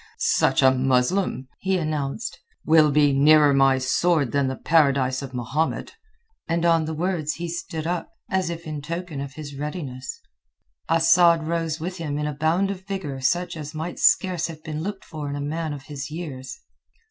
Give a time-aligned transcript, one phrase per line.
[0.17, 5.93] "Such a Muslim," he announced, "will be nearer my sword than the Paradise of Mahomet."
[6.47, 10.19] And on the words he stood up, as if in token of his readiness.
[10.89, 14.63] Asad rose with him in a bound of a vigour such as might scarce have
[14.63, 16.61] been looked for in a man of his years.